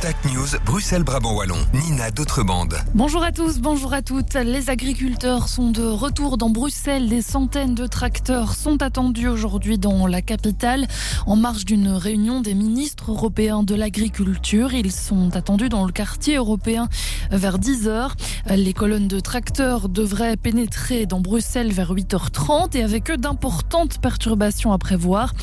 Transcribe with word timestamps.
Contact 0.00 0.32
News, 0.32 0.46
Bruxelles-Brabant-Wallon, 0.64 1.58
Nina 1.74 2.10
D'autrebande. 2.10 2.78
Bonjour 2.94 3.22
à 3.22 3.32
tous, 3.32 3.58
bonjour 3.58 3.92
à 3.92 4.00
toutes. 4.00 4.32
Les 4.32 4.70
agriculteurs 4.70 5.46
sont 5.46 5.70
de 5.70 5.82
retour 5.82 6.38
dans 6.38 6.48
Bruxelles. 6.48 7.10
Des 7.10 7.20
centaines 7.20 7.74
de 7.74 7.86
tracteurs 7.86 8.54
sont 8.54 8.80
attendus 8.80 9.28
aujourd'hui 9.28 9.76
dans 9.76 10.06
la 10.06 10.22
capitale 10.22 10.88
en 11.26 11.36
marge 11.36 11.66
d'une 11.66 11.88
réunion 11.88 12.40
des 12.40 12.54
ministres 12.54 13.10
européens 13.10 13.62
de 13.62 13.74
l'agriculture. 13.74 14.72
Ils 14.72 14.90
sont 14.90 15.36
attendus 15.36 15.68
dans 15.68 15.84
le 15.84 15.92
quartier 15.92 16.36
européen 16.36 16.88
vers 17.30 17.58
10h. 17.58 18.12
Les 18.56 18.72
colonnes 18.72 19.08
de 19.08 19.20
tracteurs 19.20 19.90
devraient 19.90 20.38
pénétrer 20.38 21.04
dans 21.04 21.20
Bruxelles 21.20 21.72
vers 21.72 21.92
8h30 21.92 22.74
et 22.74 22.82
avec 22.82 23.12
d'importantes 23.12 23.98
perturbations 23.98 24.72
à 24.72 24.78
prévoir. 24.78 25.34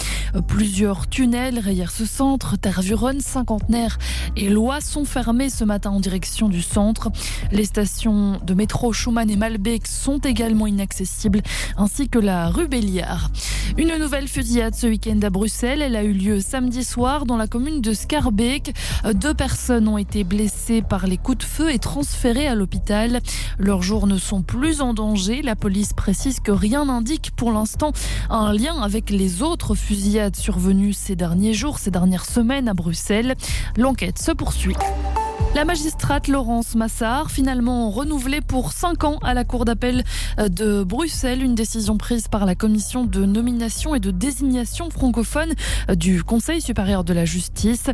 Plusieurs 0.48 1.08
tunnels, 1.08 1.60
Rayères 1.60 1.92
ce 1.92 2.06
centre, 2.06 2.58
Tervuren, 2.58 3.20
Cinquantenaire 3.22 4.00
et 4.36 4.47
Lois 4.50 4.82
sont 4.82 5.06
fermés 5.06 5.50
ce 5.50 5.64
matin 5.64 5.92
en 5.92 6.00
direction 6.00 6.50
du 6.50 6.62
centre. 6.62 7.10
Les 7.52 7.66
stations 7.66 8.40
de 8.44 8.54
métro 8.54 8.94
Schumann 8.94 9.30
et 9.30 9.36
Malbec 9.36 9.88
sont 9.88 10.20
également 10.20 10.68
inaccessibles, 10.68 11.42
ainsi 11.78 12.10
que 12.10 12.20
la 12.20 12.50
rue 12.50 12.68
Béliard. 12.68 13.30
Une 13.78 13.98
nouvelle 13.98 14.28
fusillade 14.28 14.76
ce 14.76 14.88
week-end 14.88 15.20
à 15.22 15.30
Bruxelles. 15.30 15.82
Elle 15.82 15.96
a 15.96 16.04
eu 16.04 16.14
lieu 16.14 16.40
samedi 16.40 16.84
soir 16.84 17.26
dans 17.26 17.38
la 17.38 17.48
commune 17.48 17.82
de 17.82 17.94
Scarbeck. 17.94 18.74
Deux 19.14 19.34
personnes 19.34 19.88
ont 19.88 19.98
été 19.98 20.24
blessées 20.24 20.82
par 20.82 21.08
les 21.08 21.18
coups 21.18 21.40
de 21.40 21.44
feu 21.44 21.72
et 21.72 21.80
transférées 21.80 22.48
à 22.48 22.56
l'hôpital. 22.56 23.22
Leurs 23.60 23.82
jours 23.82 24.08
ne 24.08 24.18
sont 24.18 24.42
plus 24.42 24.82
en 24.82 24.94
danger. 24.94 25.42
La 25.42 25.56
police 25.56 25.94
précise 25.94 26.40
que 26.40 26.52
rien 26.52 26.86
n'indique 26.86 27.32
pour 27.36 27.52
l'instant 27.52 27.92
un 28.30 28.54
lien 28.54 28.82
avec 28.82 29.10
les 29.10 29.42
autres 29.42 29.76
fusillades 29.76 30.36
survenues 30.36 30.94
ces 30.94 31.16
derniers 31.16 31.54
jours, 31.54 31.80
ces 31.80 31.92
dernières 31.92 32.26
semaines 32.26 32.68
à 32.68 32.74
Bruxelles. 32.74 33.36
L'enquête 33.76 34.20
se 34.20 34.32
poursuit. 34.38 34.78
La 35.58 35.66
magistrate 35.66 36.28
Laurence 36.28 36.76
Massard, 36.76 37.32
finalement 37.32 37.90
renouvelée 37.90 38.42
pour 38.42 38.74
5 38.74 39.04
ans 39.06 39.18
à 39.24 39.34
la 39.34 39.44
Cour 39.44 39.66
d'appel 39.66 40.04
de 40.38 40.84
Bruxelles, 40.84 41.42
une 41.42 41.56
décision 41.56 41.98
prise 41.98 42.28
par 42.28 42.46
la 42.46 42.54
commission 42.54 43.06
de 43.06 43.26
nomination 43.26 43.96
et 43.96 44.00
de 44.00 44.12
désignation 44.12 44.92
francophone 44.92 45.56
du 45.96 46.24
Conseil 46.24 46.62
supérieur 46.62 47.04
de 47.04 47.12
la 47.12 47.26
justice. 47.26 47.86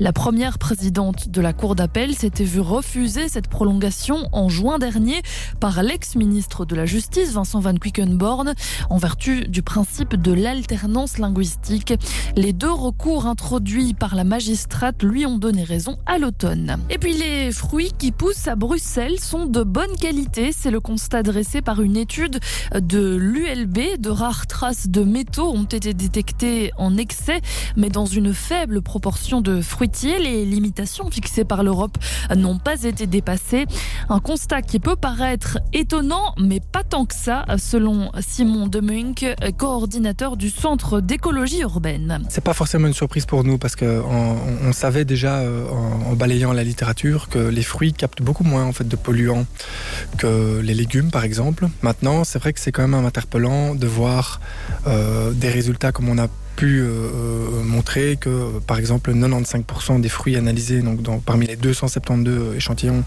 La 0.00 0.12
première 0.12 0.58
présidente 0.58 1.28
de 1.28 1.40
la 1.40 1.52
Cour 1.52 1.76
d'appel 1.76 2.16
s'était 2.16 2.42
vue 2.42 2.58
refuser 2.58 3.28
cette 3.28 3.46
prolongation 3.46 4.28
en 4.32 4.48
juin 4.48 4.80
dernier 4.80 5.22
par 5.60 5.80
l'ex-ministre 5.84 6.64
de 6.64 6.74
la 6.74 6.86
Justice, 6.86 7.34
Vincent 7.34 7.60
Van 7.60 7.76
Quickenborn, 7.76 8.54
en 8.90 8.96
vertu 8.96 9.42
du 9.42 9.62
principe 9.62 10.16
de 10.16 10.32
l'alternance 10.32 11.18
linguistique. 11.18 11.94
Les 12.34 12.52
deux 12.52 12.72
recours 12.72 13.26
introduits 13.26 13.94
par 13.94 14.16
la 14.16 14.24
magistrate 14.24 15.04
lui 15.04 15.24
ont 15.24 15.38
donné 15.38 15.62
raison 15.62 15.98
à 16.06 16.18
l'automne. 16.18 16.78
Et 16.90 16.98
puis 16.98 17.11
les 17.14 17.52
fruits 17.52 17.92
qui 17.98 18.12
poussent 18.12 18.48
à 18.48 18.54
Bruxelles 18.54 19.18
sont 19.18 19.46
de 19.46 19.62
bonne 19.62 19.96
qualité. 20.00 20.52
C'est 20.52 20.70
le 20.70 20.80
constat 20.80 21.22
dressé 21.22 21.60
par 21.60 21.82
une 21.82 21.96
étude 21.96 22.38
de 22.74 23.16
l'ULB. 23.16 23.98
De 23.98 24.10
rares 24.10 24.46
traces 24.46 24.88
de 24.88 25.02
métaux 25.02 25.50
ont 25.50 25.64
été 25.64 25.94
détectées 25.94 26.70
en 26.76 26.96
excès, 26.96 27.40
mais 27.76 27.88
dans 27.88 28.06
une 28.06 28.32
faible 28.32 28.82
proportion 28.82 29.40
de 29.40 29.60
fruitiers. 29.60 30.18
Les 30.18 30.44
limitations 30.44 31.10
fixées 31.10 31.44
par 31.44 31.62
l'Europe 31.62 31.98
n'ont 32.34 32.58
pas 32.58 32.84
été 32.84 33.06
dépassées. 33.06 33.66
Un 34.08 34.20
constat 34.20 34.62
qui 34.62 34.78
peut 34.78 34.96
paraître 34.96 35.58
étonnant, 35.72 36.34
mais 36.38 36.60
pas 36.60 36.84
tant 36.84 37.04
que 37.04 37.14
ça, 37.14 37.44
selon 37.58 38.10
Simon 38.20 38.68
Demunk, 38.68 39.26
coordinateur 39.56 40.36
du 40.36 40.50
Centre 40.50 41.00
d'écologie 41.00 41.60
urbaine. 41.60 42.22
C'est 42.28 42.44
pas 42.44 42.54
forcément 42.54 42.86
une 42.86 42.94
surprise 42.94 43.26
pour 43.26 43.44
nous 43.44 43.58
parce 43.58 43.76
qu'on 43.76 43.86
on, 43.86 44.68
on 44.68 44.72
savait 44.72 45.04
déjà 45.04 45.38
euh, 45.38 45.68
en 45.68 46.14
balayant 46.14 46.52
la 46.52 46.64
littérature 46.64 46.91
que 46.94 47.38
les 47.38 47.62
fruits 47.62 47.92
captent 47.92 48.22
beaucoup 48.22 48.44
moins 48.44 48.64
en 48.64 48.72
fait 48.72 48.86
de 48.86 48.96
polluants 48.96 49.46
que 50.18 50.60
les 50.60 50.74
légumes 50.74 51.10
par 51.10 51.24
exemple. 51.24 51.68
Maintenant, 51.82 52.24
c'est 52.24 52.38
vrai 52.38 52.52
que 52.52 52.60
c'est 52.60 52.72
quand 52.72 52.86
même 52.86 53.04
interpellant 53.04 53.74
de 53.74 53.86
voir 53.86 54.40
euh, 54.86 55.32
des 55.32 55.48
résultats 55.48 55.92
comme 55.92 56.08
on 56.08 56.18
a 56.18 56.28
pu 56.56 56.80
euh, 56.80 57.62
montrer 57.64 58.16
que 58.16 58.58
par 58.66 58.78
exemple 58.78 59.12
95% 59.12 60.00
des 60.00 60.08
fruits 60.08 60.36
analysés 60.36 60.80
donc 60.80 61.02
dans, 61.02 61.18
parmi 61.18 61.46
les 61.46 61.56
272 61.56 62.56
échantillons 62.56 63.04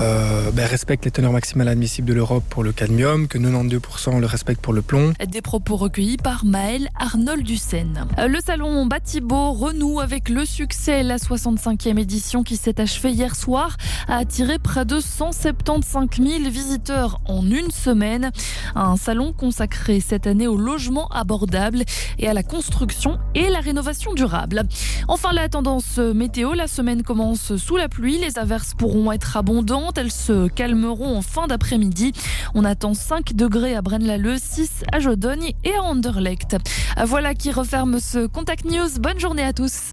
euh, 0.00 0.50
ben, 0.52 0.66
respectent 0.66 1.04
les 1.04 1.10
teneurs 1.10 1.32
maximales 1.32 1.68
admissibles 1.68 2.08
de 2.08 2.14
l'Europe 2.14 2.44
pour 2.50 2.64
le 2.64 2.72
cadmium, 2.72 3.28
que 3.28 3.38
92% 3.38 4.20
le 4.20 4.26
respectent 4.26 4.60
pour 4.60 4.72
le 4.72 4.82
plomb. 4.82 5.12
Des 5.26 5.42
propos 5.42 5.76
recueillis 5.76 6.16
par 6.16 6.44
Maël 6.44 6.88
Arnold 6.98 7.44
Dussen. 7.44 8.06
Le 8.18 8.40
salon 8.44 8.86
Batibo 8.86 9.52
renoue 9.52 10.00
avec 10.00 10.28
le 10.28 10.44
succès. 10.44 11.02
La 11.02 11.16
65e 11.16 11.98
édition 11.98 12.42
qui 12.42 12.56
s'est 12.56 12.80
achevée 12.80 13.10
hier 13.10 13.36
soir 13.36 13.76
a 14.08 14.18
attiré 14.18 14.58
près 14.58 14.84
de 14.84 15.00
175 15.00 16.08
000 16.18 16.50
visiteurs 16.50 17.20
en 17.26 17.44
une 17.46 17.70
semaine. 17.70 18.30
Un 18.74 18.96
salon 18.96 19.32
consacré 19.32 20.00
cette 20.00 20.26
année 20.26 20.46
au 20.46 20.56
logement 20.56 21.08
abordable 21.08 21.84
et 22.18 22.28
à 22.28 22.34
la 22.34 22.42
construction 22.64 23.18
et 23.34 23.50
la 23.50 23.60
rénovation 23.60 24.14
durable. 24.14 24.62
Enfin, 25.06 25.32
la 25.32 25.50
tendance 25.50 25.98
météo, 25.98 26.54
la 26.54 26.66
semaine 26.66 27.02
commence 27.02 27.56
sous 27.56 27.76
la 27.76 27.88
pluie. 27.88 28.16
Les 28.18 28.38
averses 28.38 28.72
pourront 28.74 29.12
être 29.12 29.36
abondantes. 29.36 29.98
Elles 29.98 30.10
se 30.10 30.48
calmeront 30.48 31.18
en 31.18 31.22
fin 31.22 31.46
d'après-midi. 31.46 32.12
On 32.54 32.64
attend 32.64 32.94
5 32.94 33.34
degrés 33.34 33.74
à 33.74 33.82
Braine-l'Alleud, 33.82 34.38
6 34.38 34.84
à 34.92 35.00
Jodogne 35.00 35.52
et 35.64 35.74
à 35.74 35.82
Anderlecht. 35.82 36.56
Voilà 37.04 37.34
qui 37.34 37.52
referme 37.52 38.00
ce 38.00 38.26
Contact 38.26 38.64
News. 38.64 38.88
Bonne 38.98 39.20
journée 39.20 39.44
à 39.44 39.52
tous. 39.52 39.82